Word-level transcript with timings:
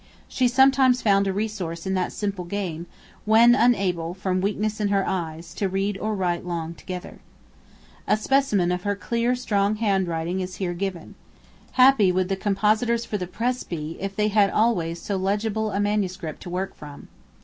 She 0.27 0.47
sometimes 0.47 1.03
found 1.03 1.27
a 1.27 1.31
resource 1.31 1.85
in 1.85 1.93
that 1.93 2.11
simple 2.11 2.43
game, 2.43 2.87
when 3.23 3.53
unable, 3.53 4.15
from 4.15 4.41
weakness 4.41 4.79
in 4.79 4.87
her 4.87 5.07
eyes, 5.07 5.53
to 5.53 5.69
read 5.69 5.95
or 5.99 6.15
write 6.15 6.43
long 6.43 6.73
together. 6.73 7.19
A 8.07 8.17
specimen 8.17 8.71
of 8.71 8.81
her 8.81 8.95
clear 8.95 9.35
strong 9.35 9.75
handwriting 9.75 10.39
is 10.39 10.55
here 10.55 10.73
given. 10.73 11.13
Happy 11.73 12.11
would 12.11 12.29
the 12.29 12.35
compositors 12.35 13.05
for 13.05 13.19
the 13.19 13.27
press 13.27 13.61
be 13.61 13.95
if 13.99 14.15
they 14.15 14.29
had 14.29 14.49
always 14.49 14.99
so 14.99 15.17
legible 15.17 15.69
a 15.69 15.79
manuscript 15.79 16.41
to 16.41 16.49
work 16.49 16.73
from. 16.75 17.07